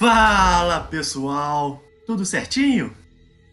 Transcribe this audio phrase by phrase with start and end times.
[0.00, 2.96] Fala pessoal, tudo certinho?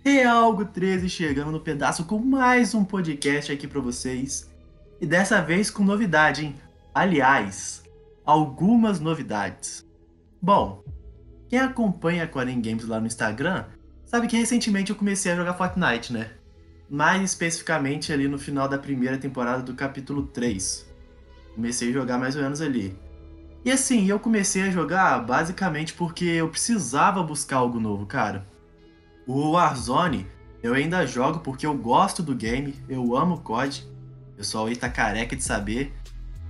[0.01, 4.49] Realgo 13 chegando no pedaço com mais um podcast aqui para vocês.
[5.01, 6.55] E dessa vez com novidade, hein?
[6.95, 7.83] Aliás,
[8.25, 9.85] algumas novidades.
[10.41, 10.85] Bom,
[11.49, 13.65] quem acompanha a Quarem Games lá no Instagram
[14.05, 16.31] sabe que recentemente eu comecei a jogar Fortnite, né?
[16.89, 20.87] Mais especificamente ali no final da primeira temporada do capítulo 3.
[21.55, 22.97] Comecei a jogar mais ou menos ali.
[23.67, 28.47] E assim, eu comecei a jogar basicamente porque eu precisava buscar algo novo, cara.
[29.27, 30.25] O Warzone
[30.63, 33.85] eu ainda jogo porque eu gosto do game, eu amo o COD.
[34.31, 35.93] O pessoal aí tá careca de saber.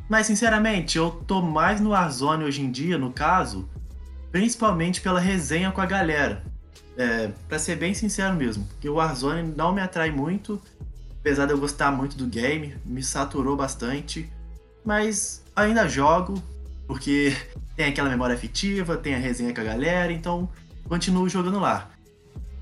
[0.07, 3.67] Mas sinceramente, eu tô mais no Warzone hoje em dia, no caso,
[4.31, 6.43] principalmente pela resenha com a galera.
[6.95, 10.61] É, pra ser bem sincero mesmo, porque o Warzone não me atrai muito,
[11.19, 14.31] apesar de eu gostar muito do game, me saturou bastante,
[14.85, 16.39] mas ainda jogo,
[16.87, 17.35] porque
[17.75, 20.49] tem aquela memória afetiva, tem a resenha com a galera, então
[20.87, 21.89] continuo jogando lá.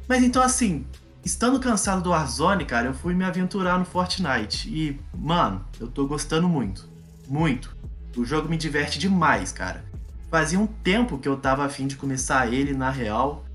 [0.07, 0.85] Mas então assim,
[1.23, 6.05] estando cansado do Warzone, cara, eu fui me aventurar no Fortnite e, mano, eu tô
[6.05, 6.87] gostando muito.
[7.27, 7.75] Muito.
[8.15, 9.83] O jogo me diverte demais, cara.
[10.29, 13.45] Fazia um tempo que eu tava afim de começar ele na real.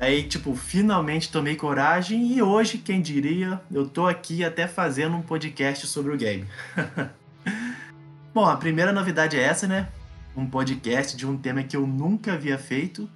[0.00, 5.22] Aí, tipo, finalmente tomei coragem e hoje, quem diria, eu tô aqui até fazendo um
[5.22, 6.46] podcast sobre o game.
[8.32, 9.88] Bom, a primeira novidade é essa, né?
[10.36, 13.08] Um podcast de um tema que eu nunca havia feito.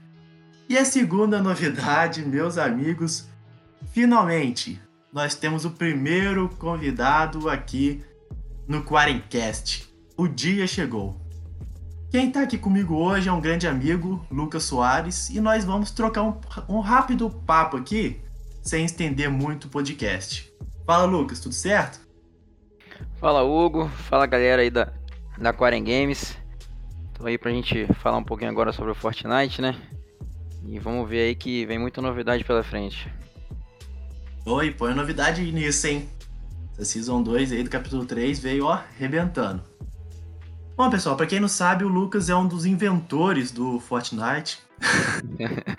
[0.68, 3.28] E a segunda novidade, meus amigos,
[3.92, 4.80] finalmente
[5.12, 8.02] nós temos o primeiro convidado aqui
[8.66, 9.92] no Quarencast.
[10.16, 11.20] O dia chegou.
[12.10, 16.22] Quem está aqui comigo hoje é um grande amigo, Lucas Soares, e nós vamos trocar
[16.22, 16.38] um,
[16.68, 18.20] um rápido papo aqui,
[18.62, 20.52] sem estender muito o podcast.
[20.86, 22.00] Fala, Lucas, tudo certo?
[23.16, 23.88] Fala, Hugo.
[23.88, 24.92] Fala, galera aí da,
[25.38, 26.36] da Quaren Games.
[27.22, 29.76] Tô aí pra gente falar um pouquinho agora sobre o Fortnite, né?
[30.66, 33.08] E vamos ver aí que vem muita novidade pela frente.
[34.44, 36.10] Oi, põe novidade nisso, hein?
[36.72, 39.62] Essa Season 2 aí do capítulo 3 veio, ó, arrebentando.
[40.76, 44.58] Bom, pessoal, para quem não sabe, o Lucas é um dos inventores do Fortnite.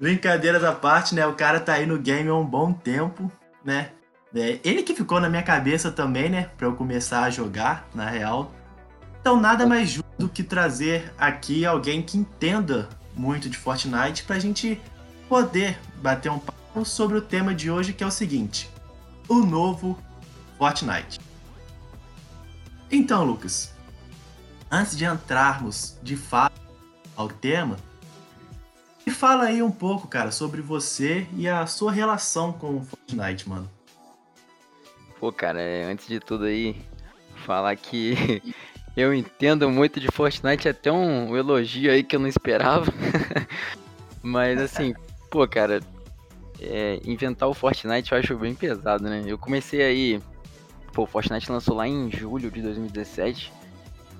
[0.00, 1.26] Brincadeiras à parte, né?
[1.26, 3.30] O cara tá aí no game há um bom tempo,
[3.62, 3.90] né?
[4.34, 6.48] É, ele que ficou na minha cabeça também, né?
[6.56, 8.54] Pra eu começar a jogar, na real.
[9.20, 14.36] Então, nada mais justo do que trazer aqui alguém que entenda muito de Fortnite para
[14.36, 14.80] a gente
[15.28, 18.70] poder bater um papo sobre o tema de hoje, que é o seguinte:
[19.28, 19.98] o novo
[20.56, 21.20] Fortnite.
[22.90, 23.74] Então, Lucas,
[24.70, 26.58] antes de entrarmos de fato
[27.14, 27.76] ao tema,
[29.06, 33.48] me fala aí um pouco, cara, sobre você e a sua relação com o Fortnite,
[33.48, 33.70] mano.
[35.18, 36.80] Pô, cara, é, antes de tudo aí,
[37.44, 38.54] falar que
[38.98, 42.92] Eu entendo muito de Fortnite, é até um elogio aí que eu não esperava.
[44.20, 44.92] Mas assim,
[45.30, 45.80] pô, cara,
[46.60, 49.22] é, inventar o Fortnite eu acho bem pesado, né?
[49.24, 50.20] Eu comecei aí.
[50.92, 53.52] Pô, o Fortnite lançou lá em julho de 2017.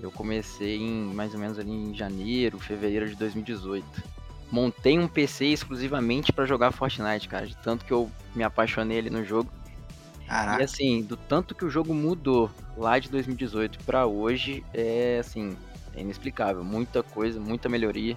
[0.00, 3.84] Eu comecei em mais ou menos ali em janeiro, fevereiro de 2018.
[4.48, 7.48] Montei um PC exclusivamente para jogar Fortnite, cara.
[7.48, 9.50] De tanto que eu me apaixonei ali no jogo.
[10.28, 10.60] Caraca.
[10.60, 15.56] E assim, do tanto que o jogo mudou lá de 2018 para hoje, é assim,
[15.94, 16.62] é inexplicável.
[16.62, 18.16] Muita coisa, muita melhoria.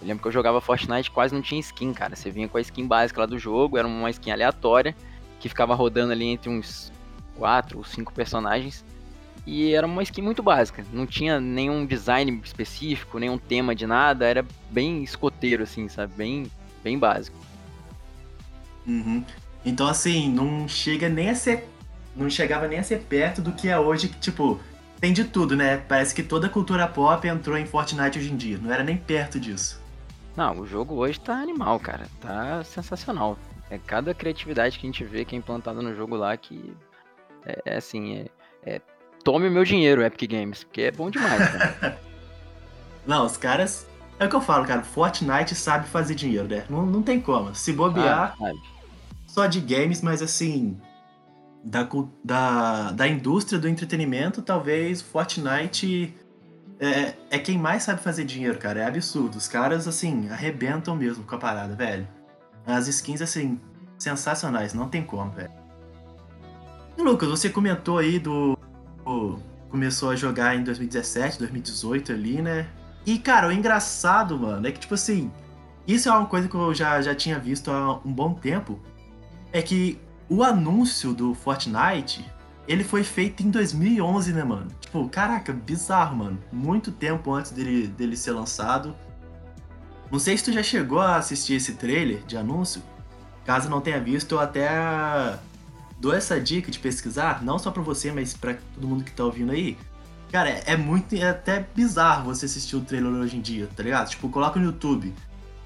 [0.00, 2.14] Eu lembro que eu jogava Fortnite quase não tinha skin, cara.
[2.14, 4.94] Você vinha com a skin básica lá do jogo, era uma skin aleatória,
[5.40, 6.92] que ficava rodando ali entre uns
[7.36, 8.84] 4 ou 5 personagens.
[9.46, 14.26] E era uma skin muito básica, não tinha nenhum design específico, nenhum tema de nada,
[14.26, 16.12] era bem escoteiro, assim, sabe?
[16.14, 16.50] Bem,
[16.84, 17.38] bem básico.
[18.86, 19.24] Uhum.
[19.64, 21.68] Então, assim, não chega nem a ser.
[22.14, 24.60] Não chegava nem a ser perto do que é hoje, que, tipo,
[25.00, 25.76] tem de tudo, né?
[25.76, 28.58] Parece que toda a cultura pop entrou em Fortnite hoje em dia.
[28.58, 29.80] Não era nem perto disso.
[30.36, 32.06] Não, o jogo hoje tá animal, cara.
[32.20, 33.38] Tá sensacional.
[33.70, 36.74] É cada criatividade que a gente vê que é implantada no jogo lá que.
[37.44, 38.80] É, é assim, é, é,
[39.24, 41.98] Tome o meu dinheiro, Epic Games, porque é bom demais, cara.
[43.06, 43.86] não, os caras.
[44.18, 44.82] É o que eu falo, cara.
[44.82, 46.64] Fortnite sabe fazer dinheiro, né?
[46.68, 47.54] Não, não tem como.
[47.54, 48.34] Se bobear.
[48.40, 48.52] Ah,
[49.38, 50.76] só de games, mas assim,
[51.62, 51.88] da,
[52.24, 56.12] da, da indústria do entretenimento, talvez Fortnite
[56.80, 58.80] é, é quem mais sabe fazer dinheiro, cara.
[58.80, 59.38] É absurdo.
[59.38, 62.08] Os caras, assim, arrebentam mesmo com a parada, velho.
[62.66, 63.60] As skins, assim,
[63.96, 65.52] sensacionais, não tem como, velho.
[66.98, 68.58] Lucas, você comentou aí do,
[69.04, 69.38] do.
[69.70, 72.66] Começou a jogar em 2017, 2018 ali, né?
[73.06, 75.30] E, cara, o engraçado, mano, é que, tipo assim,
[75.86, 78.80] isso é uma coisa que eu já, já tinha visto há um bom tempo
[79.52, 79.98] é que
[80.28, 82.24] o anúncio do Fortnite,
[82.66, 84.68] ele foi feito em 2011, né, mano?
[84.80, 86.38] Tipo, caraca, bizarro, mano.
[86.52, 88.94] Muito tempo antes dele, dele ser lançado.
[90.10, 92.82] Não sei se tu já chegou a assistir esse trailer de anúncio.
[93.44, 95.38] Caso não tenha visto, eu até
[95.98, 99.24] dou essa dica de pesquisar, não só pra você, mas pra todo mundo que tá
[99.24, 99.76] ouvindo aí.
[100.30, 101.14] Cara, é muito.
[101.16, 104.10] É até bizarro você assistir o trailer hoje em dia, tá ligado?
[104.10, 105.14] Tipo, coloca no YouTube.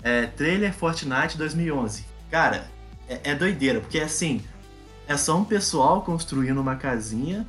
[0.02, 2.05] É, trailer Fortnite 2011.
[2.31, 2.70] Cara,
[3.12, 4.43] é, é doideira, porque assim.
[5.09, 7.47] É só um pessoal construindo uma casinha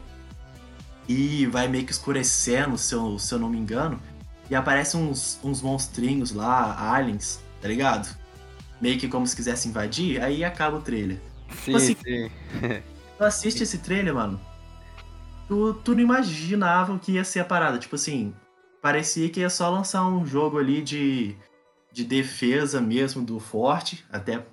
[1.08, 4.02] e vai meio que escurecendo, se eu, se eu não me engano.
[4.50, 8.18] E aparecem uns, uns monstrinhos lá, aliens, tá ligado?
[8.82, 11.22] Meio que como se quisesse invadir, aí acaba o trailer.
[11.50, 12.32] Sim, Tipo assim, sim.
[13.18, 14.42] Tu assiste esse trailer, mano.
[15.48, 17.78] Tu, tu não imaginava o que ia ser a parada.
[17.78, 18.34] Tipo assim,
[18.82, 21.36] parecia que ia só lançar um jogo ali de,
[21.92, 24.44] de defesa mesmo do Forte, até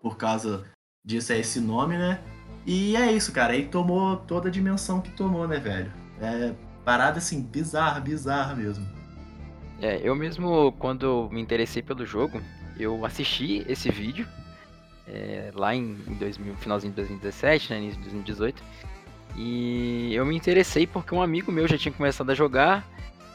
[0.00, 0.64] por causa
[1.04, 2.20] disso é esse nome, né?
[2.66, 3.52] E é isso, cara.
[3.52, 5.92] Aí tomou toda a dimensão que tomou, né, velho?
[6.20, 6.54] É
[6.84, 8.86] parada assim, bizarra, bizarra mesmo.
[9.80, 12.40] É, eu mesmo, quando me interessei pelo jogo,
[12.78, 14.26] eu assisti esse vídeo
[15.06, 18.62] é, lá em, em 2000, finalzinho de 2017, né, início de 2018.
[19.36, 22.86] E eu me interessei porque um amigo meu já tinha começado a jogar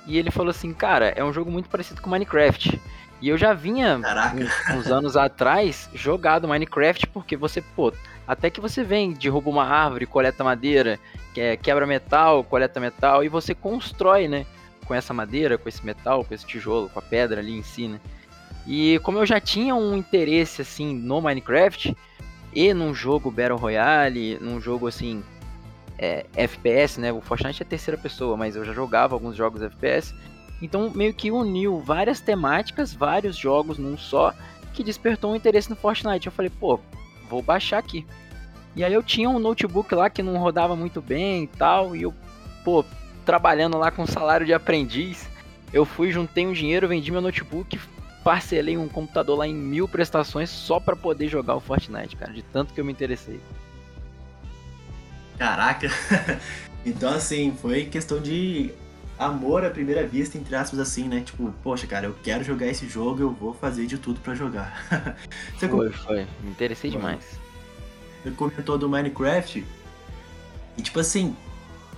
[0.05, 2.79] e ele falou assim, cara, é um jogo muito parecido com Minecraft.
[3.23, 4.01] E eu já vinha
[4.75, 7.93] uns, anos atrás jogado Minecraft porque você, pô,
[8.27, 10.99] até que você vem, derruba uma árvore, coleta madeira,
[11.33, 14.45] que- quebra metal, coleta metal e você constrói, né?
[14.85, 17.87] Com essa madeira, com esse metal, com esse tijolo, com a pedra ali em si,
[17.87, 17.97] né?
[18.67, 21.95] E como eu já tinha um interesse assim no Minecraft
[22.53, 25.23] e num jogo Battle Royale, num jogo assim
[25.97, 27.13] é, FPS, né?
[27.13, 30.13] O Fortnite é terceira pessoa, mas eu já jogava alguns jogos FPS.
[30.63, 34.33] Então meio que uniu várias temáticas, vários jogos num só,
[34.73, 36.27] que despertou um interesse no Fortnite.
[36.27, 36.79] Eu falei, pô,
[37.29, 38.07] vou baixar aqui.
[38.73, 42.03] E aí eu tinha um notebook lá que não rodava muito bem e tal, e
[42.03, 42.13] eu,
[42.63, 42.83] pô,
[43.25, 45.29] trabalhando lá com salário de aprendiz,
[45.73, 47.77] eu fui, juntei um dinheiro, vendi meu notebook,
[48.23, 52.41] parcelei um computador lá em mil prestações só pra poder jogar o Fortnite, cara, de
[52.41, 53.39] tanto que eu me interessei.
[55.37, 55.89] Caraca.
[56.85, 58.73] então, assim, foi questão de
[59.25, 61.21] amor à primeira vista, entre aspas, assim, né?
[61.21, 64.83] Tipo, poxa, cara, eu quero jogar esse jogo, eu vou fazer de tudo pra jogar.
[65.57, 66.99] Você Foi, foi, me interessei Foi.
[66.99, 67.23] demais.
[68.23, 69.65] Você comentou do Minecraft.
[70.77, 71.35] E tipo assim,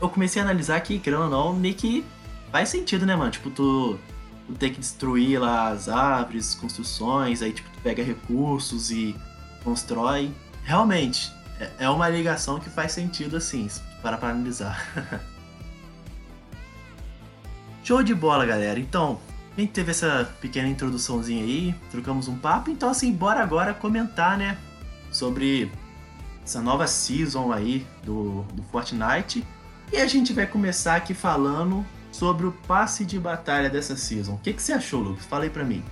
[0.02, 2.06] eu comecei a analisar que, querendo ou não, meio que
[2.52, 3.32] faz sentido, né, mano?
[3.32, 4.00] Tipo, tu,
[4.48, 9.16] tu ter que destruir lá as árvores, construções, aí tipo, tu pega recursos e
[9.64, 10.32] constrói.
[10.64, 13.68] Realmente, é- é uma ligação que faz sentido assim,
[14.02, 14.84] pra analisar.
[17.86, 18.80] Show de bola, galera.
[18.80, 19.20] Então,
[19.56, 24.36] a gente teve essa pequena introduçãozinha aí, trocamos um papo, então assim, bora agora comentar,
[24.40, 24.58] né,
[25.12, 25.72] sobre
[26.44, 29.46] essa nova season aí do, do Fortnite.
[29.94, 34.34] E a gente vai começar aqui falando sobre o passe de batalha dessa season.
[34.34, 35.24] O que, que você achou, Lucas?
[35.26, 35.84] Fala aí pra mim.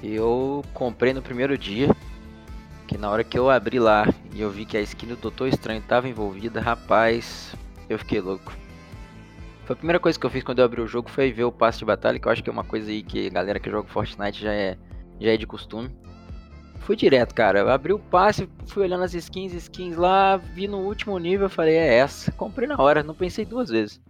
[0.00, 1.88] Eu comprei no primeiro dia,
[2.86, 5.48] que na hora que eu abri lá e eu vi que a skin do Doutor
[5.48, 7.52] Estranho tava envolvida, rapaz,
[7.88, 8.57] eu fiquei louco.
[9.68, 11.52] Foi a primeira coisa que eu fiz quando eu abri o jogo foi ver o
[11.52, 13.70] passe de batalha, que eu acho que é uma coisa aí que a galera que
[13.70, 14.78] joga Fortnite já é,
[15.20, 15.94] já é de costume.
[16.78, 17.58] Fui direto, cara.
[17.58, 21.76] Eu abri o passe, fui olhando as skins, skins lá, vi no último nível, falei,
[21.76, 22.32] é essa.
[22.32, 24.00] Comprei na hora, não pensei duas vezes.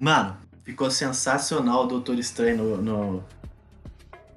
[0.00, 3.24] Mano, ficou sensacional o Doutor Estranho no, no,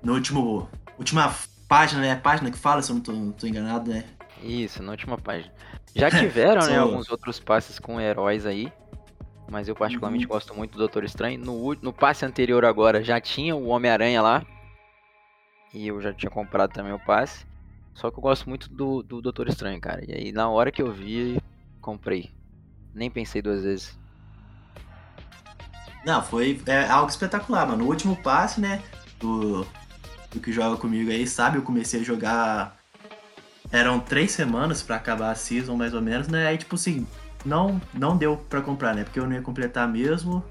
[0.04, 0.70] no último.
[1.00, 1.34] Última
[1.70, 2.16] página, né?
[2.18, 4.04] Página que fala, se eu não tô, não tô enganado, né?
[4.44, 5.54] Isso, na última página.
[5.96, 8.70] Já tiveram, né, alguns outros passes com heróis aí.
[9.48, 11.40] Mas eu particularmente gosto muito do Doutor Estranho.
[11.40, 14.46] No, no passe anterior agora já tinha o Homem-Aranha lá.
[15.74, 17.46] E eu já tinha comprado também o passe.
[17.94, 20.04] Só que eu gosto muito do, do Doutor Estranho, cara.
[20.08, 21.42] E aí na hora que eu vi,
[21.80, 22.32] comprei.
[22.94, 23.98] Nem pensei duas vezes.
[26.06, 27.84] Não, foi é, algo espetacular, mano.
[27.84, 28.82] O último passe, né?
[29.20, 29.66] Do,
[30.32, 31.58] do que joga comigo aí, sabe?
[31.58, 32.78] Eu comecei a jogar.
[33.72, 36.48] Eram três semanas pra acabar a season, mais ou menos, né?
[36.48, 37.08] Aí, tipo assim,
[37.46, 39.04] não, não deu pra comprar, né?
[39.04, 40.44] Porque eu não ia completar mesmo.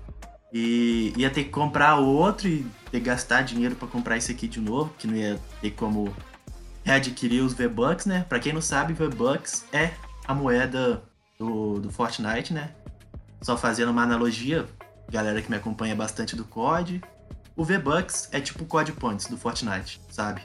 [0.52, 4.46] E ia ter que comprar outro e ter que gastar dinheiro pra comprar esse aqui
[4.46, 6.14] de novo, que não ia ter como
[6.84, 8.24] readquirir os V-Bucks, né?
[8.28, 9.90] Pra quem não sabe, V-Bucks é
[10.28, 11.02] a moeda
[11.38, 12.70] do, do Fortnite, né?
[13.42, 14.66] Só fazendo uma analogia,
[15.10, 17.02] galera que me acompanha bastante do COD,
[17.56, 20.40] o V-Bucks é tipo o COD Points do Fortnite, sabe?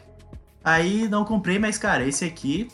[0.63, 2.69] Aí não comprei, mas cara, esse aqui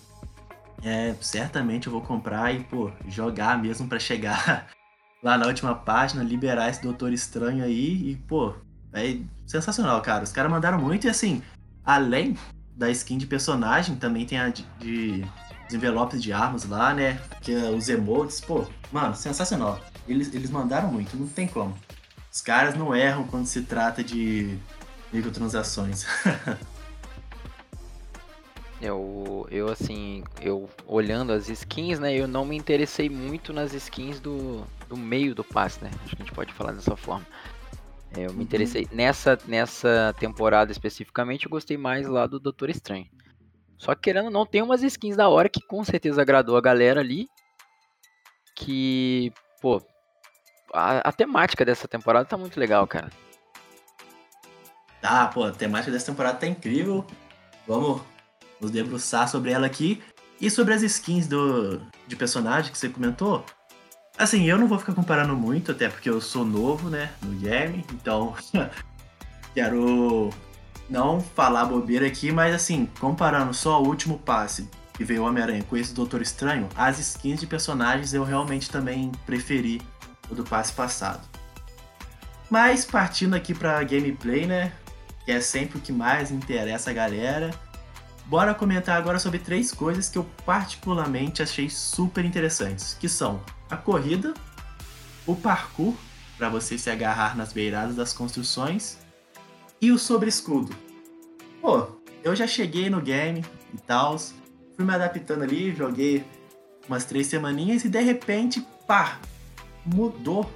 [0.83, 4.67] é certamente eu vou comprar e pô, jogar mesmo pra chegar
[5.23, 8.53] lá na última página, liberar esse Doutor Estranho aí e pô,
[8.93, 10.23] é sensacional, cara.
[10.23, 11.41] Os caras mandaram muito e assim,
[11.83, 12.37] além
[12.75, 15.25] da skin de personagem, também tem a de, de
[15.71, 17.19] envelopes de armas lá, né?
[17.41, 19.79] Que é os emotes, pô, mano, sensacional.
[20.07, 21.75] Eles, eles mandaram muito, não tem como.
[22.31, 24.57] Os caras não erram quando se trata de
[25.11, 26.05] microtransações.
[28.81, 34.19] Eu, eu assim, eu olhando as skins, né, eu não me interessei muito nas skins
[34.19, 35.89] do, do meio do passe, né?
[36.03, 37.25] Acho que a gente pode falar dessa forma.
[38.15, 38.41] É, eu me uhum.
[38.41, 43.07] interessei nessa nessa temporada especificamente, eu gostei mais lá do Doutor Estranho.
[43.77, 47.01] Só que querendo não, tem umas skins da hora que com certeza agradou a galera
[47.01, 47.27] ali.
[48.55, 49.81] Que, pô,
[50.73, 53.09] a, a temática dessa temporada tá muito legal, cara.
[55.01, 57.05] Tá, pô, a temática dessa temporada tá incrível.
[57.67, 58.01] Vamos
[58.59, 60.01] nos debruçar sobre ela aqui.
[60.39, 63.45] E sobre as skins do, de personagem que você comentou.
[64.17, 67.85] Assim, eu não vou ficar comparando muito, até porque eu sou novo, né, no game,
[67.93, 68.33] então
[69.53, 70.29] quero
[70.89, 75.75] não falar bobeira aqui, mas assim, comparando só o último passe que veio Homem-Aranha com
[75.75, 79.81] esse Doutor Estranho, as skins de personagens eu realmente também preferi
[80.29, 81.27] o do passe passado.
[82.49, 84.71] Mas partindo aqui pra gameplay, né,
[85.25, 87.51] que é sempre o que mais interessa a galera,
[88.27, 93.77] Bora comentar agora sobre três coisas que eu particularmente achei super interessantes, que são a
[93.77, 94.33] corrida,
[95.27, 95.93] o parkour,
[96.37, 98.97] para você se agarrar nas beiradas das construções,
[99.79, 100.75] e o sobre escudo.
[101.61, 101.87] Pô,
[102.23, 106.25] eu já cheguei no game e tal, fui me adaptando ali, joguei
[106.87, 109.19] umas três semaninhas e de repente, pá,
[109.85, 110.51] mudou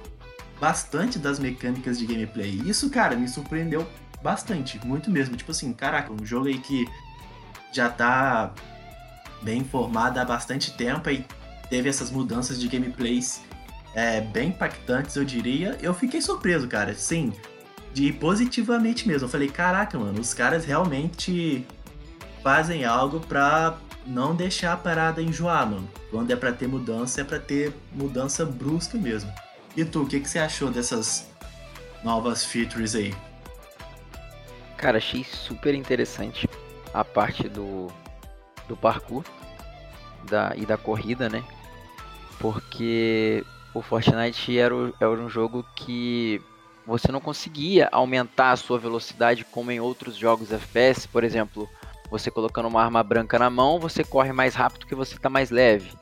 [0.60, 2.60] bastante das mecânicas de gameplay.
[2.66, 3.86] Isso, cara, me surpreendeu
[4.22, 5.36] bastante, muito mesmo.
[5.36, 6.86] Tipo assim, caraca, um jogo aí que
[7.72, 8.52] já tá
[9.42, 11.24] bem formada há bastante tempo e
[11.68, 13.40] teve essas mudanças de gameplays
[13.94, 15.78] é, bem impactantes, eu diria.
[15.80, 17.32] Eu fiquei surpreso, cara, sim,
[17.92, 19.26] de positivamente mesmo.
[19.26, 21.66] Eu falei, caraca, mano, os caras realmente
[22.42, 25.88] fazem algo pra não deixar a parada enjoar, mano.
[26.10, 29.32] Quando é pra ter mudança, é pra ter mudança brusca mesmo.
[29.76, 31.28] E tu, o que, que você achou dessas
[32.02, 33.14] novas features aí?
[34.76, 36.48] Cara, achei super interessante
[36.92, 37.88] a parte do,
[38.68, 39.24] do parkour
[40.28, 41.44] da, e da corrida, né?
[42.38, 43.44] Porque
[43.74, 46.42] o Fortnite era, o, era um jogo que
[46.86, 51.68] você não conseguia aumentar a sua velocidade como em outros jogos FPS, por exemplo,
[52.10, 55.50] você colocando uma arma branca na mão, você corre mais rápido que você está mais
[55.50, 55.92] leve.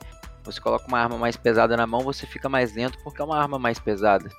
[0.43, 3.37] Você coloca uma arma mais pesada na mão, você fica mais lento porque é uma
[3.37, 4.29] arma mais pesada.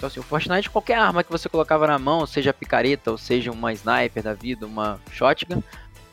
[0.00, 3.52] Então assim, o Fortnite, qualquer arma que você colocava na mão, seja picareta, ou seja
[3.52, 5.62] uma sniper da vida, uma shotgun,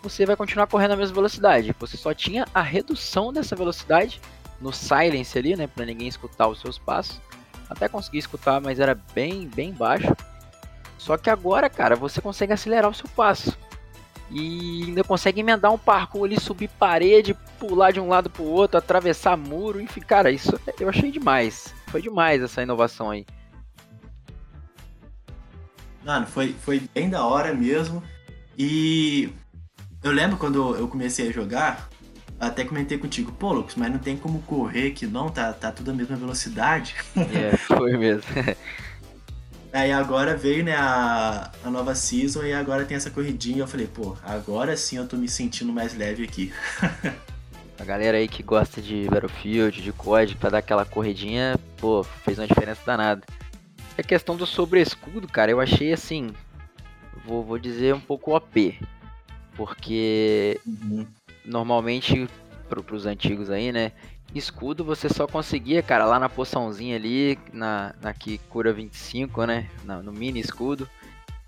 [0.03, 1.73] você vai continuar correndo a mesma velocidade.
[1.79, 4.19] Você só tinha a redução dessa velocidade
[4.59, 7.21] no silence ali, né, para ninguém escutar os seus passos.
[7.69, 10.13] Até conseguir escutar, mas era bem, bem baixo.
[10.97, 13.57] Só que agora, cara, você consegue acelerar o seu passo.
[14.29, 18.77] E ainda consegue emendar um parkour ali, subir parede, pular de um lado pro outro,
[18.77, 21.73] atravessar muro, enfim, cara, isso eu achei demais.
[21.87, 23.25] Foi demais essa inovação aí.
[26.07, 28.01] Mano, foi, foi bem da hora mesmo.
[28.57, 29.29] E
[30.01, 31.89] eu lembro quando eu comecei a jogar,
[32.39, 35.91] até comentei contigo, pô, Lucas, mas não tem como correr que não, tá, tá tudo
[35.91, 36.95] a mesma velocidade.
[37.17, 38.23] É, foi mesmo.
[39.73, 43.59] Aí agora veio, né, a, a nova season e agora tem essa corridinha.
[43.59, 46.53] Eu falei, pô, agora sim eu tô me sentindo mais leve aqui.
[47.77, 52.39] a galera aí que gosta de Battlefield, de COD, pra dar aquela corridinha, pô, fez
[52.39, 53.23] uma diferença danada.
[53.97, 56.29] A questão do sobre-escudo, cara, eu achei assim.
[57.25, 58.79] Vou, vou dizer um pouco OP.
[59.55, 61.07] Porque uhum.
[61.43, 62.29] normalmente,
[62.69, 63.91] pro, pros antigos aí, né?
[64.35, 69.67] Escudo você só conseguia, cara, lá na poçãozinha ali, na, na que cura 25, né?
[69.83, 70.87] Na, no mini escudo.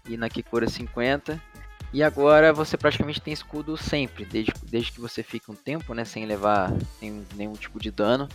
[0.07, 1.39] E na que cura 50.
[1.93, 6.03] E agora você praticamente tem escudo sempre, desde, desde que você fica um tempo, né?
[6.03, 8.27] Sem levar nenhum, nenhum tipo de dano.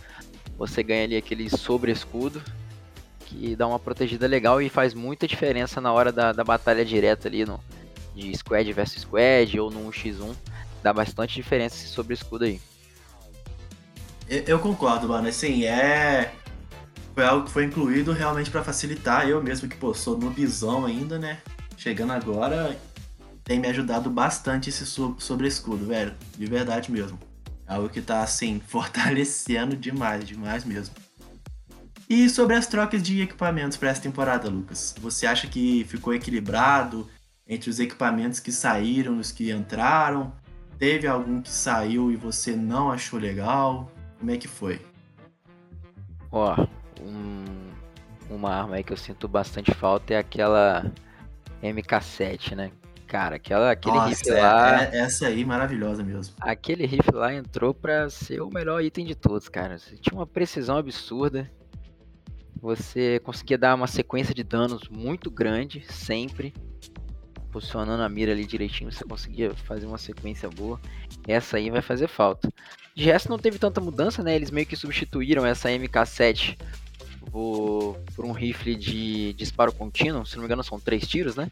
[0.57, 2.41] Você ganha ali aquele sobre escudo
[3.35, 7.27] que dá uma protegida legal e faz muita diferença na hora da, da batalha direta
[7.27, 7.59] ali, no,
[8.15, 10.35] de squad versus squad ou no 1x1.
[10.81, 12.61] Dá bastante diferença sobre escudo aí.
[14.27, 15.27] Eu, eu concordo, mano.
[15.27, 16.31] Assim, é.
[17.13, 19.27] Foi algo que foi incluído realmente para facilitar.
[19.27, 21.39] Eu mesmo, que pô, sou noobzão ainda, né?
[21.77, 22.77] Chegando agora,
[23.43, 26.13] tem me ajudado bastante esse sobre escudo, velho.
[26.37, 27.19] De verdade mesmo.
[27.67, 30.93] É algo que tá, assim, fortalecendo demais, demais mesmo.
[32.09, 34.93] E sobre as trocas de equipamentos para essa temporada, Lucas?
[34.99, 37.09] Você acha que ficou equilibrado
[37.47, 40.31] entre os equipamentos que saíram e os que entraram?
[40.77, 43.91] Teve algum que saiu e você não achou legal?
[44.19, 44.79] Como é que foi?
[46.31, 46.55] Ó,
[47.01, 47.45] um,
[48.29, 50.91] uma arma aí que eu sinto bastante falta é aquela
[51.63, 52.71] MK7, né?
[53.07, 54.83] Cara, aquela, aquele Nossa, rifle lá.
[54.83, 56.35] É, essa aí maravilhosa mesmo.
[56.41, 59.77] Aquele rifle lá entrou pra ser o melhor item de todos, cara.
[59.77, 61.49] Tinha uma precisão absurda.
[62.65, 66.51] Você conseguia dar uma sequência de danos muito grande, sempre.
[67.51, 70.81] posicionando a mira ali direitinho, você conseguia fazer uma sequência boa.
[71.27, 72.51] Essa aí vai fazer falta.
[72.95, 74.35] De resto não teve tanta mudança, né?
[74.35, 76.57] Eles meio que substituíram essa MK7
[77.31, 81.51] por, por um rifle de disparo contínuo, se não me engano são três tiros, né?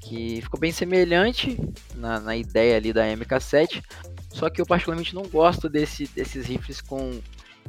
[0.00, 1.56] Que ficou bem semelhante
[1.94, 3.84] na, na ideia ali da MK7,
[4.30, 7.20] só que eu particularmente não gosto desse, desses rifles com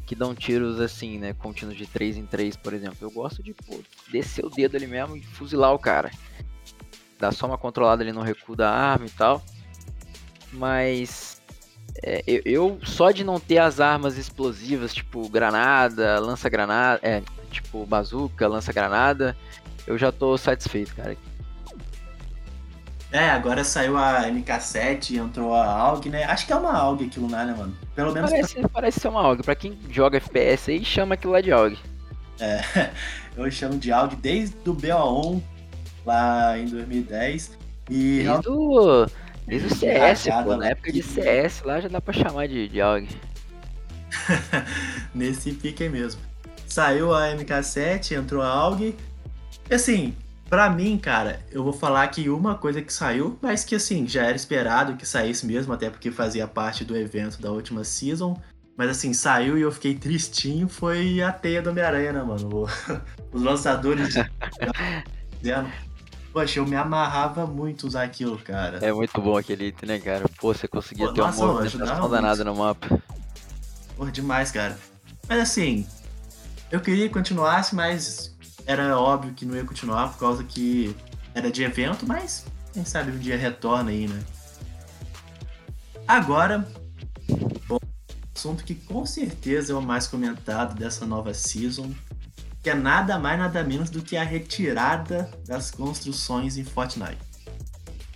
[0.10, 2.98] que dão tiros assim, né, contínuos de 3 em 3, por exemplo.
[3.00, 3.80] Eu gosto de pô,
[4.12, 6.10] descer o dedo ali mesmo e fuzilar o cara.
[7.20, 9.40] Dá só uma controlada ali no recuo da arma e tal.
[10.52, 11.40] Mas
[12.02, 17.86] é, eu, eu, só de não ter as armas explosivas, tipo granada, lança-granada, é, tipo
[17.86, 19.38] bazuca, lança-granada,
[19.86, 21.16] eu já tô satisfeito, cara.
[23.12, 26.26] É, agora saiu a MK7 entrou a AUG, né?
[26.26, 27.76] Acho que é uma AUG aquilo lá, né, mano?
[27.96, 28.30] Pelo menos.
[28.30, 28.70] Parece, pra...
[28.70, 29.44] parece ser uma AUG.
[29.44, 31.78] Pra quem joga FPS aí, chama aquilo lá de AUG.
[32.40, 32.62] É,
[33.36, 35.42] eu chamo de AUG desde o BO1,
[36.06, 37.58] lá em 2010.
[37.90, 38.24] E.
[38.24, 39.08] Desde o.
[39.48, 40.56] Desde o CS, pô.
[40.56, 43.10] Na época de CS lá já dá pra chamar de, de AUG.
[45.16, 46.22] Nesse pique aí mesmo.
[46.68, 48.96] Saiu a MK7, entrou a AUG.
[49.72, 50.16] Assim,
[50.50, 54.24] Pra mim, cara, eu vou falar que uma coisa que saiu, mas que assim, já
[54.24, 58.36] era esperado que saísse mesmo, até porque fazia parte do evento da última season.
[58.76, 62.66] Mas assim, saiu e eu fiquei tristinho, foi a teia do Homem-Aranha, né, mano?
[63.32, 64.10] Os lançadores
[65.38, 65.72] dizendo.
[66.34, 68.80] Poxa, eu me amarrava muito usar aquilo, cara.
[68.82, 70.26] É muito bom aquele item, né, cara?
[70.40, 73.00] Pô, você conseguia Pô, ter nossa, uma movimentação danada no mapa.
[73.96, 74.80] Pô, demais, cara.
[75.28, 75.86] Mas assim,
[76.72, 78.36] eu queria que continuasse, mas
[78.70, 80.96] era óbvio que não ia continuar por causa que
[81.34, 84.24] era de evento, mas quem sabe um dia retorna aí, né?
[86.08, 86.68] Agora,
[87.68, 87.80] bom,
[88.36, 91.92] assunto que com certeza é o mais comentado dessa nova season,
[92.62, 97.18] que é nada mais nada menos do que a retirada das construções em Fortnite.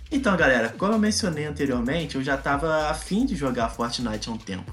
[0.08, 4.38] Então, galera, como eu mencionei anteriormente, eu já estava afim de jogar Fortnite há um
[4.38, 4.72] tempo.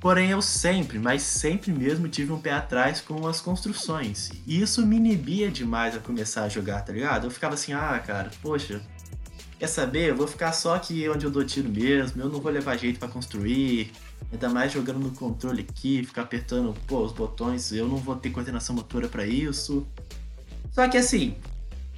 [0.00, 4.30] Porém, eu sempre, mas sempre mesmo tive um pé atrás com as construções.
[4.46, 7.26] E isso me inibia demais a começar a jogar, tá ligado?
[7.26, 8.80] Eu ficava assim, ah, cara, poxa,
[9.58, 10.10] quer saber?
[10.10, 13.00] Eu vou ficar só aqui onde eu dou tiro mesmo, eu não vou levar jeito
[13.00, 13.90] para construir.
[14.30, 18.30] Ainda mais jogando no controle aqui, ficar apertando pô, os botões, eu não vou ter
[18.30, 19.84] coordenação motora para isso.
[20.70, 21.34] Só que assim,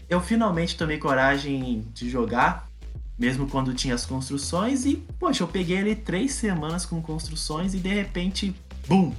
[0.09, 2.70] eu finalmente tomei coragem de jogar
[3.21, 7.79] mesmo quando tinha as construções, e, poxa, eu peguei ali três semanas com construções e
[7.79, 8.57] de repente,
[8.89, 9.15] BUM!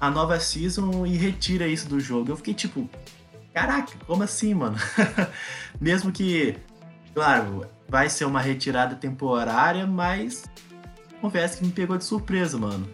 [0.00, 2.32] A nova season e retira isso do jogo.
[2.32, 2.90] Eu fiquei tipo,
[3.54, 4.76] caraca, como assim, mano?
[5.80, 6.56] mesmo que,
[7.14, 10.44] claro, vai ser uma retirada temporária, mas
[11.20, 12.86] confesso que me pegou de surpresa, mano.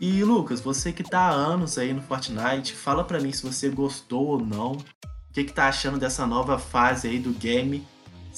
[0.00, 3.68] E Lucas, você que tá há anos aí no Fortnite, fala pra mim se você
[3.68, 4.72] gostou ou não.
[4.72, 7.86] O que, que tá achando dessa nova fase aí do game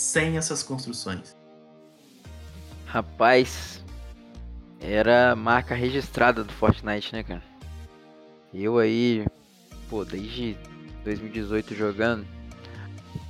[0.03, 1.37] sem essas construções?
[2.87, 3.83] Rapaz,
[4.81, 7.43] era marca registrada do Fortnite, né, cara?
[8.53, 9.25] Eu aí,
[9.89, 10.57] pô, desde
[11.05, 12.27] 2018 jogando,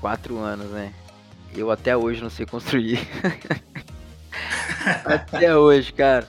[0.01, 0.95] quatro anos, né?
[1.55, 2.99] Eu até hoje não sei construir.
[5.05, 6.27] até hoje, cara.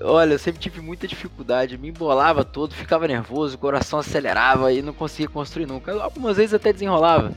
[0.00, 4.80] Olha, eu sempre tive muita dificuldade, me embolava todo, ficava nervoso, o coração acelerava e
[4.80, 5.92] não conseguia construir nunca.
[6.00, 7.34] Algumas vezes até desenrolava,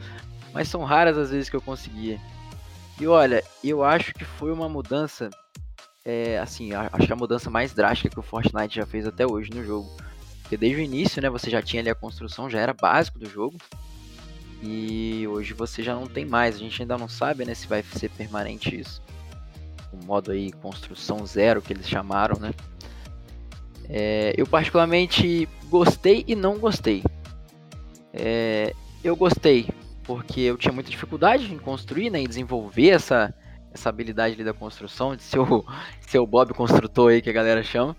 [0.53, 2.19] mas são raras as vezes que eu conseguia.
[2.99, 5.29] E olha, eu acho que foi uma mudança,
[6.03, 9.49] é, assim, acho que a mudança mais drástica que o Fortnite já fez até hoje
[9.51, 9.89] no jogo.
[10.41, 13.29] Porque desde o início, né, você já tinha ali a construção, já era básico do
[13.29, 13.57] jogo.
[14.61, 17.81] E hoje você já não tem mais, a gente ainda não sabe, né, se vai
[17.81, 19.01] ser permanente isso.
[19.93, 22.51] O modo aí construção zero que eles chamaram, né.
[23.87, 27.03] É, eu particularmente gostei e não gostei.
[28.13, 29.69] É, eu gostei
[30.09, 33.31] porque eu tinha muita dificuldade em construir, né, em desenvolver essa,
[33.71, 35.63] essa habilidade ali da construção, de ser o,
[36.01, 37.95] ser o Bob construtor aí que a galera chama.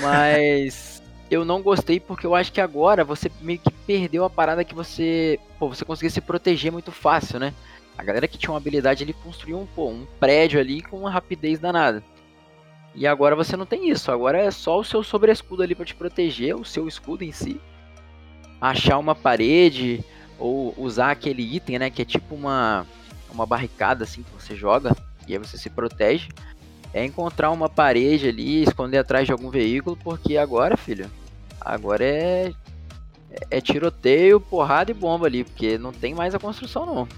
[0.00, 4.62] Mas eu não gostei porque eu acho que agora você meio que perdeu a parada
[4.62, 7.52] que você, pô, você conseguia se proteger muito fácil, né?
[7.98, 11.10] A galera que tinha uma habilidade ali construiu um, pô, um prédio ali com uma
[11.10, 12.04] rapidez danada.
[12.94, 15.94] E agora você não tem isso, agora é só o seu sobre-escudo ali para te
[15.96, 17.60] proteger, o seu escudo em si.
[18.60, 20.04] Achar uma parede,
[20.38, 22.86] ou usar aquele item, né, que é tipo uma,
[23.30, 26.28] uma barricada assim que você joga e aí você se protege.
[26.92, 31.10] É encontrar uma parede ali, esconder atrás de algum veículo, porque agora, filho,
[31.60, 32.52] agora é
[33.50, 37.08] é tiroteio, porrada e bomba ali, porque não tem mais a construção não.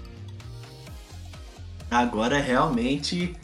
[1.89, 3.35] Agora realmente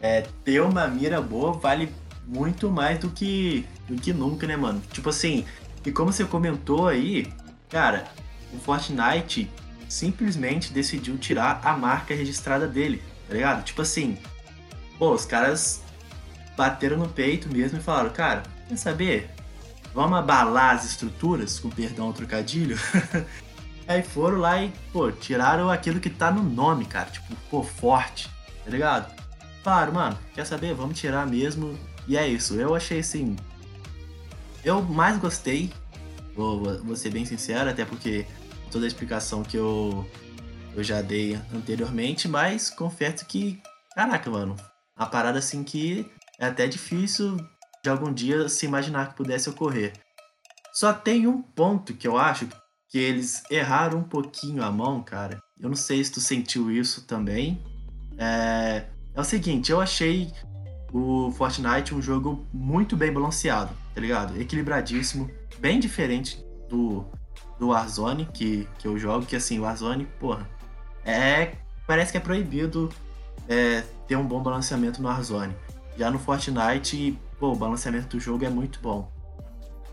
[0.00, 1.92] é, ter uma mira boa vale
[2.26, 4.82] muito mais do que do que nunca, né, mano?
[4.92, 5.44] Tipo assim,
[5.84, 7.26] e como você comentou aí,
[7.68, 8.06] cara,
[8.52, 9.50] o Fortnite,
[9.88, 13.64] simplesmente decidiu tirar a marca registrada dele, tá ligado?
[13.64, 14.18] Tipo assim,
[14.98, 15.82] pô, os caras
[16.56, 19.30] bateram no peito mesmo e falaram, cara, quer saber?
[19.94, 22.78] Vamos abalar as estruturas, com perdão ao trocadilho.
[23.88, 27.08] Aí foram lá e, pô, tiraram aquilo que tá no nome, cara.
[27.10, 28.28] Tipo, pô, forte,
[28.62, 29.10] tá ligado?
[29.62, 30.74] Falaram, mano, quer saber?
[30.74, 31.78] Vamos tirar mesmo.
[32.06, 32.54] E é isso.
[32.54, 33.34] Eu achei assim.
[34.62, 35.72] Eu mais gostei,
[36.36, 38.26] vou, vou ser bem sincero, até porque
[38.68, 40.06] toda a explicação que eu,
[40.74, 43.60] eu já dei anteriormente, mas confesso que,
[43.94, 44.56] caraca, mano,
[44.96, 46.06] uma parada assim que
[46.38, 47.36] é até difícil
[47.82, 49.92] de algum dia se imaginar que pudesse ocorrer.
[50.72, 52.48] Só tem um ponto que eu acho
[52.88, 55.42] que eles erraram um pouquinho a mão, cara.
[55.60, 57.62] Eu não sei se tu sentiu isso também.
[58.16, 60.32] É, é o seguinte, eu achei
[60.92, 64.40] o Fortnite um jogo muito bem balanceado, tá ligado?
[64.40, 67.04] Equilibradíssimo, bem diferente do,
[67.58, 70.48] do Warzone que, que eu jogo, que assim, o Warzone, porra,
[71.04, 71.52] é.
[71.86, 72.90] Parece que é proibido
[73.48, 75.54] é, ter um bom balanceamento no Warzone.
[75.96, 79.10] Já no Fortnite, pô, o balanceamento do jogo é muito bom.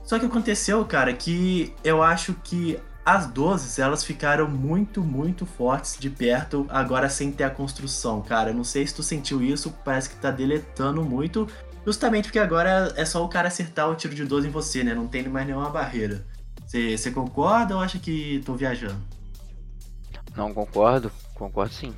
[0.04, 5.98] Só que aconteceu, cara, que eu acho que as 12 elas ficaram muito, muito fortes
[5.98, 8.50] de perto, agora sem ter a construção, cara.
[8.50, 11.48] Eu não sei se tu sentiu isso, parece que tá deletando muito.
[11.86, 14.94] Justamente porque agora é só o cara acertar o tiro de 12 em você, né?
[14.94, 16.26] Não tem mais nenhuma barreira.
[16.98, 19.02] Você concorda ou acha que tô viajando?
[20.36, 21.12] Não, concordo.
[21.34, 21.94] Concordo sim.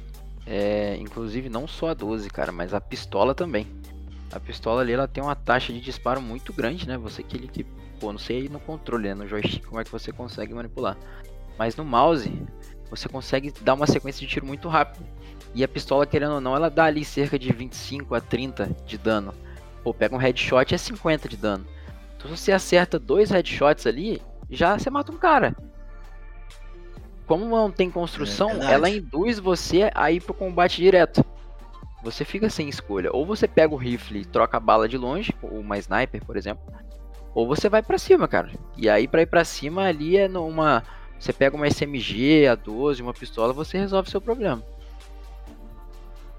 [0.45, 3.67] É, inclusive não só a 12, cara, mas a pistola também.
[4.31, 6.97] A pistola ali ela tem uma taxa de disparo muito grande, né?
[6.97, 7.63] Você que ele que,
[7.99, 9.15] pô, não sei aí no controle, né?
[9.15, 10.95] no joystick como é que você consegue manipular.
[11.57, 12.31] Mas no mouse
[12.89, 15.05] você consegue dar uma sequência de tiro muito rápido.
[15.55, 18.97] E a pistola, querendo ou não, ela dá ali cerca de 25 a 30 de
[18.97, 19.33] dano.
[19.83, 21.65] Pô, pega um headshot é 50 de dano.
[22.15, 25.55] Então se você acerta dois headshots ali, já você mata um cara.
[27.25, 31.23] Como não tem construção, é ela induz você a ir pro combate direto.
[32.03, 33.10] Você fica sem escolha.
[33.12, 36.38] Ou você pega o rifle e troca a bala de longe, ou uma sniper, por
[36.38, 36.63] exemplo.
[37.33, 38.51] Ou você vai para cima, cara.
[38.77, 40.83] E aí para ir para cima ali é numa
[41.19, 44.63] você pega uma SMG, a 12, uma pistola, você resolve seu problema.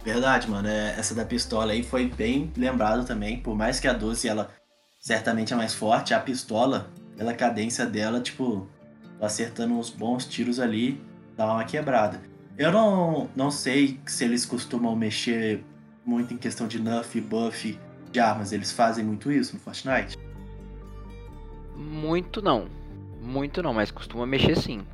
[0.05, 0.68] Verdade, mano.
[0.68, 3.40] É, essa da pistola aí foi bem lembrado também.
[3.40, 4.49] Por mais que a 12 ela
[5.01, 6.88] certamente é mais forte, a pistola,
[7.19, 8.69] pela cadência dela, tipo,
[9.21, 11.03] acertando uns bons tiros ali,
[11.37, 12.23] dá uma quebrada.
[12.57, 15.65] Eu não, não sei se eles costumam mexer
[16.07, 17.79] muito em questão de nuff e buff
[18.13, 18.53] de armas.
[18.53, 20.17] Eles fazem muito isso no Fortnite?
[21.77, 22.69] Muito não.
[23.21, 24.87] Muito não, mas costuma mexer sim.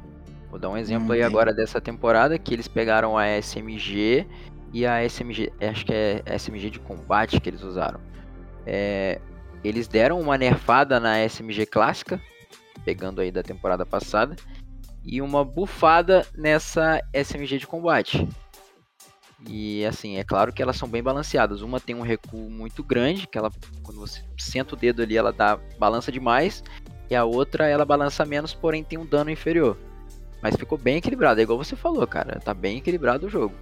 [0.50, 4.26] Vou dar um exemplo hum, aí agora dessa temporada que eles pegaram a SMG
[4.72, 8.00] e a SMG, acho que é SMG de combate que eles usaram.
[8.66, 9.20] É,
[9.64, 12.20] eles deram uma nerfada na SMG clássica,
[12.84, 14.36] pegando aí da temporada passada,
[15.02, 18.28] e uma bufada nessa SMG de combate.
[19.48, 21.62] E assim, é claro que elas são bem balanceadas.
[21.62, 23.50] Uma tem um recuo muito grande, que ela
[23.82, 26.62] quando você senta o dedo ali, ela dá balança demais,
[27.10, 29.78] e a outra ela balança menos, porém tem um dano inferior.
[30.42, 33.54] Mas ficou bem equilibrado, é igual você falou, cara, tá bem equilibrado o jogo.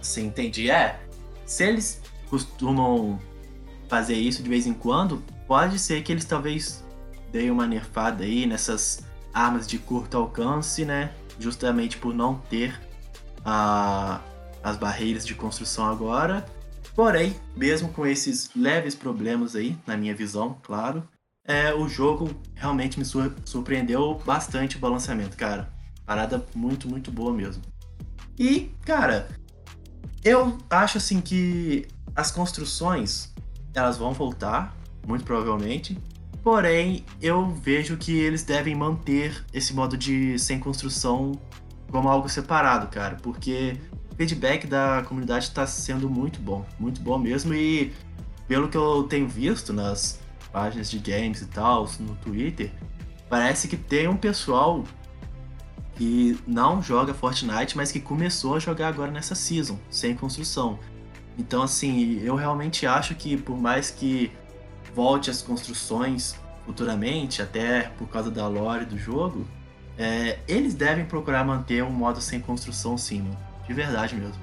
[0.00, 0.70] Sim, entendi.
[0.70, 1.00] É,
[1.44, 3.18] se eles costumam
[3.88, 6.84] fazer isso de vez em quando, pode ser que eles talvez
[7.30, 11.12] dei uma nerfada aí nessas armas de curto alcance, né?
[11.38, 12.80] Justamente por não ter
[13.44, 14.20] a,
[14.62, 16.46] as barreiras de construção agora.
[16.94, 21.06] Porém, mesmo com esses leves problemas aí, na minha visão, claro,
[21.44, 23.04] é, o jogo realmente me
[23.44, 25.70] surpreendeu bastante o balanceamento, cara.
[26.04, 27.62] Parada muito, muito boa mesmo.
[28.38, 29.28] E, cara,
[30.24, 31.86] eu acho assim que
[32.16, 33.32] as construções
[33.74, 34.74] elas vão voltar,
[35.06, 35.98] muito provavelmente.
[36.42, 41.32] Porém, eu vejo que eles devem manter esse modo de sem construção
[41.90, 43.78] como algo separado, cara, porque
[44.10, 47.92] o feedback da comunidade está sendo muito bom, muito bom mesmo e
[48.48, 50.20] pelo que eu tenho visto nas
[50.52, 52.72] páginas de games e tal, no Twitter,
[53.28, 54.84] parece que tem um pessoal
[55.96, 60.78] que não joga Fortnite, mas que começou a jogar agora nessa season, sem construção.
[61.38, 64.32] Então, assim, eu realmente acho que por mais que
[64.94, 69.46] volte às construções futuramente, até por causa da lore do jogo,
[69.98, 73.38] é, eles devem procurar manter um modo sem construção sim, mano.
[73.66, 74.40] De verdade mesmo.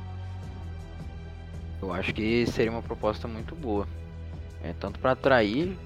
[1.82, 3.88] Eu acho que seria uma proposta muito boa.
[4.64, 5.78] É, tanto para atrair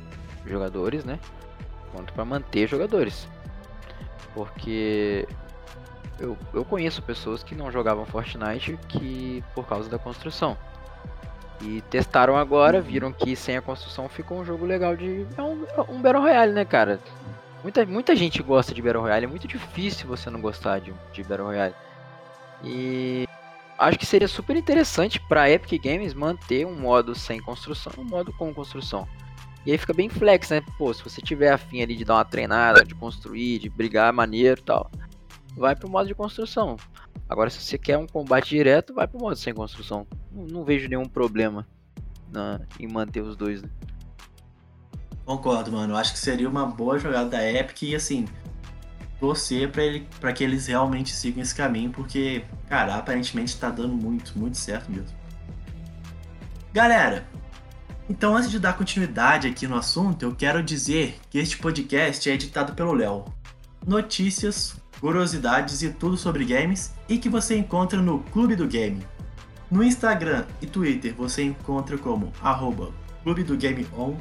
[0.46, 1.20] jogadores, né?
[1.92, 3.28] Quanto para manter jogadores.
[4.34, 5.28] Porque
[6.20, 10.56] eu, eu conheço pessoas que não jogavam Fortnite que por causa da construção.
[11.62, 15.26] E testaram agora, viram que sem a construção ficou um jogo legal de.
[15.36, 17.00] É um, um Battle Royale, né, cara?
[17.64, 21.24] Muita, muita gente gosta de Battle Royale, é muito difícil você não gostar de, de
[21.24, 21.74] Battle Royale.
[22.64, 23.28] E
[23.78, 28.06] acho que seria super interessante para Epic Games manter um modo sem construção e um
[28.06, 29.08] modo com construção.
[29.66, 30.62] E aí fica bem flex, né?
[30.78, 34.62] Pô, se você tiver afim ali de dar uma treinada, de construir, de brigar maneiro
[34.62, 34.90] e tal,
[35.58, 36.78] vai pro modo de construção.
[37.30, 40.08] Agora, se você quer um combate direto, vai pro modo sem construção.
[40.32, 41.68] Não, não vejo nenhum problema
[42.32, 43.62] na, em manter os dois.
[43.62, 43.70] Né?
[45.26, 45.96] Concordo, mano.
[45.96, 48.26] Acho que seria uma boa jogada da Epic e assim,
[49.20, 53.94] torcer para ele, para que eles realmente sigam esse caminho, porque, cara, aparentemente tá dando
[53.94, 55.16] muito, muito certo mesmo.
[56.72, 57.28] Galera,
[58.10, 62.34] então antes de dar continuidade aqui no assunto, eu quero dizer que este podcast é
[62.34, 63.26] editado pelo Léo.
[63.86, 69.06] Notícias, curiosidades e tudo sobre games e que você encontra no Clube do Game.
[69.70, 72.92] No Instagram e Twitter você encontra como arroba
[73.24, 74.16] Clube do Game On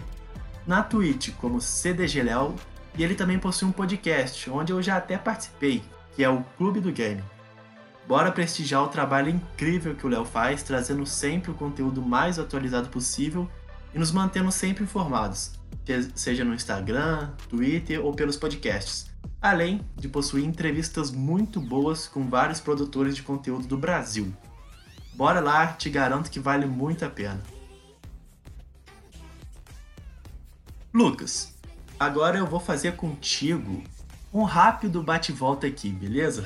[0.67, 2.55] na Twitch como CDGLEL
[2.99, 5.83] e ele também possui um podcast onde eu já até participei,
[6.15, 7.23] que é o Clube do Game.
[8.09, 12.89] Bora prestigiar o trabalho incrível que o Léo faz, trazendo sempre o conteúdo mais atualizado
[12.89, 13.49] possível
[13.95, 15.53] e nos mantendo sempre informados,
[16.15, 19.11] seja no Instagram, Twitter ou pelos podcasts.
[19.41, 24.33] Além de possuir entrevistas muito boas com vários produtores de conteúdo do Brasil.
[25.15, 27.41] Bora lá, te garanto que vale muito a pena.
[30.93, 31.55] Lucas,
[31.99, 33.83] agora eu vou fazer contigo
[34.33, 36.45] um rápido bate-volta aqui, beleza?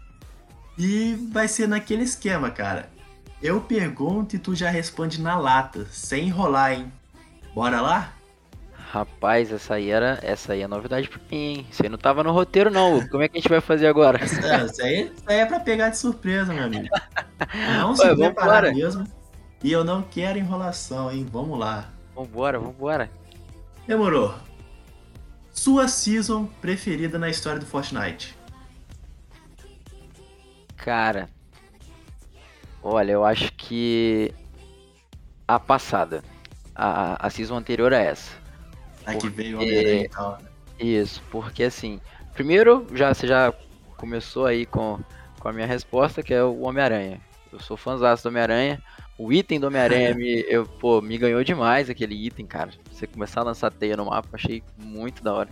[0.78, 2.90] e vai ser naquele esquema, cara.
[3.42, 6.92] Eu pergunto e tu já responde na lata, sem enrolar, hein?
[7.54, 8.12] Bora lá?
[8.92, 10.18] Rapaz, essa aí era.
[10.22, 11.66] Essa aí é novidade pra mim, hein?
[11.70, 13.00] Isso aí não tava no roteiro, não.
[13.08, 14.18] Como é que a gente vai fazer agora?
[14.20, 16.88] É, isso, aí, isso aí é pra pegar de surpresa, meu amigo.
[17.78, 19.06] Não se preparar mesmo.
[19.64, 21.26] E eu não quero enrolação, hein?
[21.32, 21.88] Vamos lá.
[22.14, 23.10] Vambora, vambora.
[23.86, 24.34] Demorou.
[25.50, 28.36] Sua season preferida na história do Fortnite?
[30.76, 31.30] Cara,
[32.82, 34.34] olha, eu acho que
[35.48, 36.22] a passada,
[36.74, 38.41] a, a season anterior a essa.
[39.06, 40.38] A que veio o Homem-Aranha e tal.
[40.78, 42.00] Isso, porque assim,
[42.34, 43.52] primeiro já você já
[43.96, 44.98] começou aí com,
[45.38, 47.20] com a minha resposta, que é o Homem-Aranha.
[47.52, 48.82] Eu sou fãzão do Homem-Aranha.
[49.18, 52.70] O item do Homem-Aranha me, eu, pô, me ganhou demais aquele item, cara.
[52.90, 55.50] Você começar a lançar teia no mapa, achei muito da hora.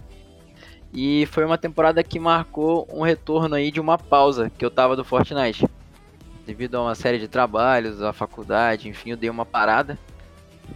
[0.92, 4.96] E foi uma temporada que marcou um retorno aí de uma pausa que eu tava
[4.96, 5.64] do Fortnite.
[6.44, 9.96] Devido a uma série de trabalhos, a faculdade, enfim, eu dei uma parada.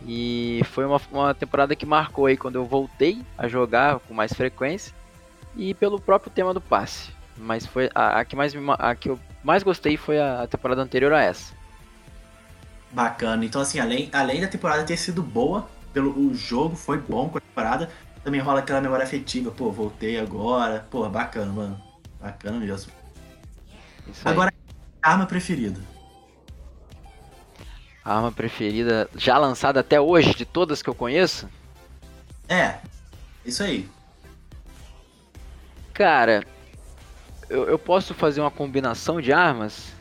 [0.07, 4.33] E foi uma, uma temporada que marcou aí quando eu voltei a jogar com mais
[4.33, 4.95] frequência.
[5.57, 7.11] E pelo próprio tema do passe.
[7.37, 10.83] Mas foi a, a que mais a que eu mais gostei foi a, a temporada
[10.83, 11.55] anterior a essa.
[12.93, 13.45] Bacana.
[13.45, 17.39] Então, assim, além, além da temporada ter sido boa, pelo o jogo foi bom com
[17.39, 17.91] a temporada,
[18.23, 19.51] também rola aquela memória afetiva.
[19.51, 20.87] Pô, voltei agora.
[20.91, 21.81] Pô, bacana, mano.
[22.21, 22.93] Bacana mesmo.
[24.25, 24.53] Agora,
[25.03, 25.81] arma preferida.
[28.05, 31.49] A arma preferida já lançada até hoje, de todas que eu conheço?
[32.49, 32.77] É,
[33.45, 33.89] isso aí.
[35.95, 36.45] Cara,
[37.49, 39.93] eu, eu posso fazer uma combinação de armas?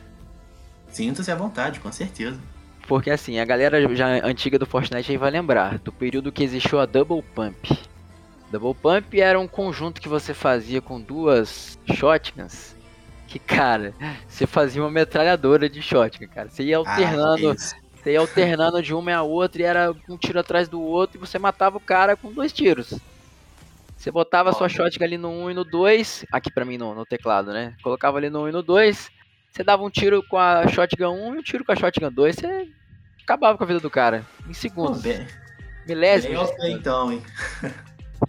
[0.90, 2.38] Sinta-se à vontade, com certeza.
[2.86, 6.78] Porque assim, a galera já antiga do Fortnite aí vai lembrar do período que existiu
[6.78, 7.78] a Double Pump.
[8.50, 12.76] Double Pump era um conjunto que você fazia com duas shotguns.
[13.26, 13.94] Que, cara,
[14.28, 16.50] você fazia uma metralhadora de shotgun, cara.
[16.50, 17.50] Você ia ah, alternando.
[17.50, 21.16] Ah, você ia alternando de uma a outra e era um tiro atrás do outro
[21.16, 22.92] e você matava o cara com dois tiros.
[23.96, 26.94] Você botava a sua shotgun ali no 1 e no 2, aqui pra mim no,
[26.94, 27.74] no teclado, né?
[27.82, 29.10] Colocava ali no 1 e no 2,
[29.50, 32.36] você dava um tiro com a Shotgun 1 e um tiro com a Shotgun 2,
[32.36, 32.68] você
[33.22, 34.22] acabava com a vida do cara.
[34.46, 35.00] Em segundos.
[35.00, 35.26] Bem,
[35.86, 36.50] Milésimos.
[36.58, 37.22] Bem então, hein?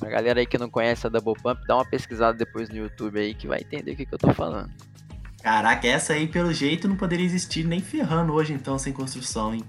[0.02, 3.18] A galera aí que não conhece a Double Pump, dá uma pesquisada depois no YouTube
[3.18, 4.70] aí que vai entender o que, que eu tô falando.
[5.46, 9.64] Caraca, essa aí pelo jeito não poderia existir nem ferrando hoje então sem construção, hein?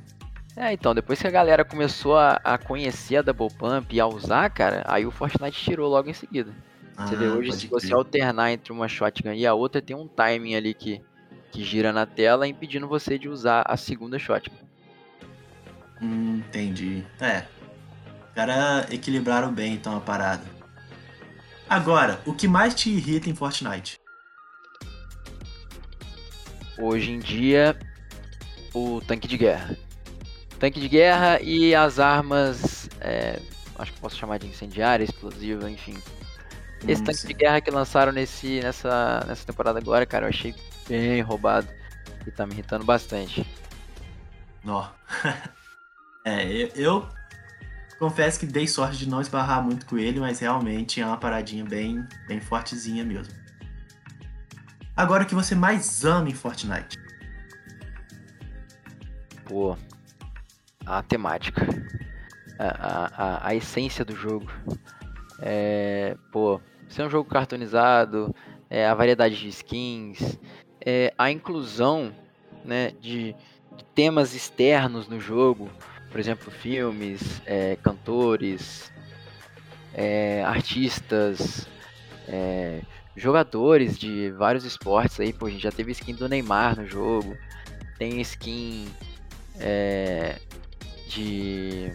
[0.56, 4.06] É, então, depois que a galera começou a, a conhecer a Double Pump e a
[4.06, 6.50] usar, cara, aí o Fortnite tirou logo em seguida.
[6.96, 10.08] Ah, você vê hoje, se você alternar entre uma shotgun e a outra, tem um
[10.08, 11.02] timing ali que
[11.52, 14.56] que gira na tela impedindo você de usar a segunda shotgun.
[16.00, 17.04] Hum, entendi.
[17.20, 17.44] É.
[18.28, 20.44] Os caras equilibraram bem então a parada.
[21.68, 23.98] Agora, o que mais te irrita em Fortnite?
[26.78, 27.76] Hoje em dia,
[28.74, 29.76] o tanque de guerra.
[30.58, 33.40] Tanque de guerra e as armas, é,
[33.78, 35.96] acho que posso chamar de incendiária, explosiva, enfim.
[36.86, 37.28] Esse hum, tanque sim.
[37.28, 40.54] de guerra que lançaram nesse, nessa, nessa temporada agora, cara, eu achei
[40.88, 41.68] bem roubado
[42.26, 43.46] e tá me irritando bastante.
[44.66, 44.88] Ó.
[46.24, 47.08] é, eu,
[47.98, 51.64] confesso que dei sorte de não esbarrar muito com ele, mas realmente é uma paradinha
[51.64, 53.32] bem, bem fortezinha mesmo.
[54.96, 56.98] Agora o que você mais ama em Fortnite?
[59.44, 59.76] Pô,
[60.86, 61.66] a temática.
[62.58, 64.50] A, a, a essência do jogo.
[65.38, 68.34] É, pô, ser um jogo cartoonizado,
[68.70, 70.38] é, a variedade de skins,
[70.80, 72.10] é, a inclusão
[72.64, 73.34] né, de,
[73.76, 75.70] de, temas externos no jogo,
[76.10, 78.90] por exemplo, filmes, é, cantores,
[79.92, 81.68] é, artistas,
[82.26, 82.80] é,
[83.16, 87.36] jogadores de vários esportes aí, pô, a gente já teve skin do Neymar no jogo,
[87.98, 88.86] tem skin
[89.58, 90.38] é,
[91.08, 91.92] de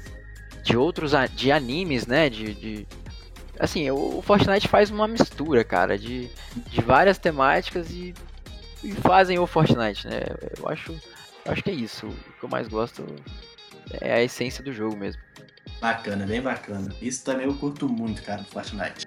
[0.64, 2.88] de outros de animes, né, de, de
[3.62, 6.30] assim, o Fortnite faz uma mistura, cara, de,
[6.68, 8.14] de várias temáticas e,
[8.84, 10.22] e fazem o Fortnite, né?
[10.58, 10.92] Eu acho,
[11.46, 12.08] eu acho que é isso.
[12.08, 13.06] O que eu mais gosto
[14.00, 15.22] é a essência do jogo mesmo.
[15.80, 16.94] Bacana, bem bacana.
[17.00, 19.06] Isso também eu curto muito, cara, no Fortnite.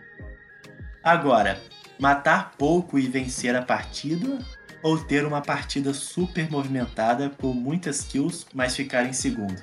[1.03, 1.61] Agora,
[1.99, 4.39] matar pouco e vencer a partida
[4.83, 9.63] ou ter uma partida super movimentada com muitas kills, mas ficar em segundo?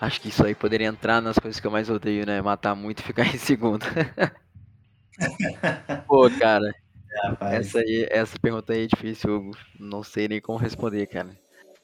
[0.00, 2.40] Acho que isso aí poderia entrar nas coisas que eu mais odeio, né?
[2.40, 3.84] Matar muito e ficar em segundo.
[6.06, 6.72] Pô, cara.
[7.40, 9.50] É, essa, aí, essa pergunta aí é difícil, Hugo.
[9.78, 11.30] Não sei nem como responder, cara.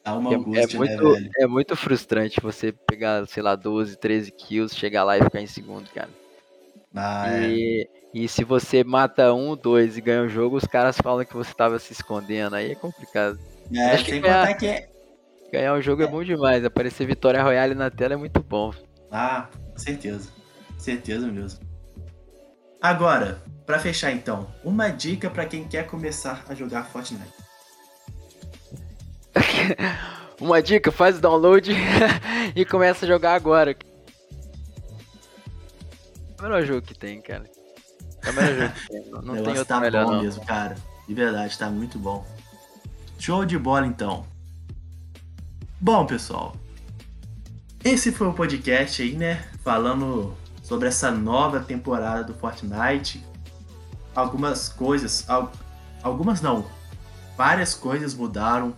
[0.03, 3.97] Dá uma é, angústia, é, muito, né, é muito frustrante você pegar, sei lá, 12,
[3.97, 6.09] 13 kills, chegar lá e ficar em segundo, cara.
[6.95, 7.87] Ah, e, é.
[8.13, 11.53] e se você mata um, dois e ganha o jogo, os caras falam que você
[11.53, 12.55] tava se escondendo.
[12.55, 13.37] Aí é complicado.
[13.73, 14.87] É, Acho que contar que é,
[15.51, 16.63] Ganhar o jogo é bom demais.
[16.65, 18.73] Aparecer Vitória Royale na tela é muito bom.
[19.11, 20.29] Ah, certeza.
[20.77, 21.59] Certeza mesmo.
[22.81, 27.33] Agora, para fechar então, uma dica para quem quer começar a jogar Fortnite.
[30.39, 31.71] uma dica, faz o download
[32.55, 33.75] e começa a jogar agora.
[36.37, 37.43] É o melhor jogo que tem, cara.
[38.23, 39.11] É o melhor jogo que tem.
[39.11, 40.21] Não, não tem outro tá melhor bom não.
[40.21, 40.75] mesmo, cara.
[41.07, 42.25] De verdade, tá muito bom.
[43.19, 44.25] Show de bola então.
[45.79, 46.55] Bom, pessoal,
[47.83, 49.47] esse foi o podcast aí, né?
[49.63, 53.23] Falando sobre essa nova temporada do Fortnite.
[54.15, 55.27] Algumas coisas,
[56.01, 56.65] algumas não,
[57.37, 58.75] várias coisas mudaram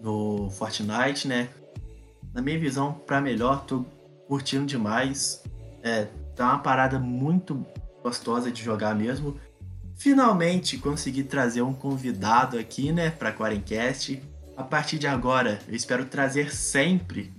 [0.00, 1.48] no Fortnite, né?
[2.32, 3.84] Na minha visão, para melhor, tô
[4.28, 5.42] curtindo demais.
[5.82, 6.06] É,
[6.40, 7.66] tá uma parada muito
[8.02, 9.36] gostosa de jogar mesmo.
[9.94, 14.22] Finalmente consegui trazer um convidado aqui, né, para Quarencast.
[14.56, 17.30] A partir de agora, eu espero trazer sempre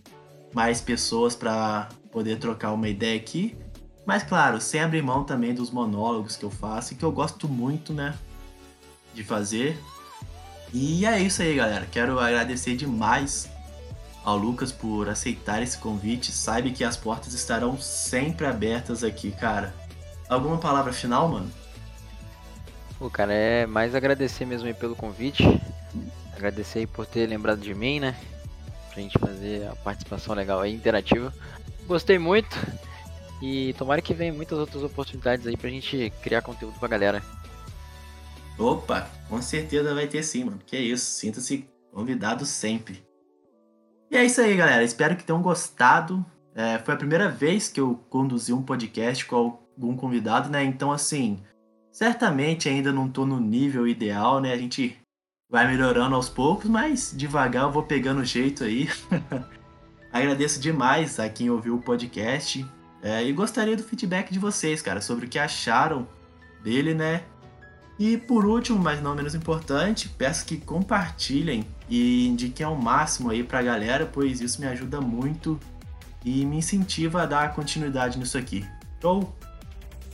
[0.53, 3.57] mais pessoas para poder trocar uma ideia aqui.
[4.05, 7.49] Mas claro, sem abrir mão também dos monólogos que eu faço e que eu gosto
[7.49, 8.13] muito, né,
[9.15, 9.79] de fazer.
[10.71, 11.87] E é isso aí, galera.
[11.91, 13.49] Quero agradecer demais
[14.23, 16.31] ao Lucas por aceitar esse convite.
[16.31, 19.73] Saiba que as portas estarão sempre abertas aqui, cara.
[20.29, 21.51] Alguma palavra final, mano?
[22.97, 25.43] Pô, cara, é mais agradecer mesmo aí pelo convite.
[26.35, 28.15] Agradecer aí por ter lembrado de mim, né?
[28.91, 31.33] Pra gente fazer a participação legal aí, interativa.
[31.87, 32.55] Gostei muito.
[33.41, 37.23] E tomara que venha muitas outras oportunidades aí pra gente criar conteúdo pra galera.
[38.57, 40.59] Opa, com certeza vai ter sim, mano.
[40.65, 43.03] Que isso, sinta-se convidado sempre.
[44.11, 44.83] E é isso aí, galera.
[44.83, 46.25] Espero que tenham gostado.
[46.53, 50.61] É, foi a primeira vez que eu conduzi um podcast com algum convidado, né?
[50.65, 51.39] Então, assim,
[51.93, 54.51] certamente ainda não tô no nível ideal, né?
[54.51, 54.99] A gente
[55.49, 58.89] vai melhorando aos poucos, mas devagar eu vou pegando o jeito aí.
[60.11, 62.65] Agradeço demais a quem ouviu o podcast
[63.01, 66.05] é, e gostaria do feedback de vocês, cara, sobre o que acharam
[66.61, 67.23] dele, né?
[67.97, 73.43] E por último, mas não menos importante, peço que compartilhem e indiquem ao máximo aí
[73.43, 75.59] pra galera, pois isso me ajuda muito
[76.23, 78.65] e me incentiva a dar continuidade nisso aqui.
[79.01, 79.35] Show?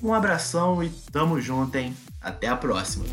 [0.02, 1.96] Um abração e tamo junto, hein?
[2.20, 3.06] Até a próxima!